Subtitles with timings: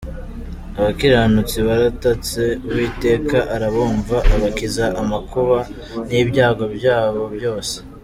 [0.79, 5.57] Abakiranutsi baratatse Uwiteka arabumva, Abakiza amakuba
[6.09, 7.75] n’ibyago byabo byose.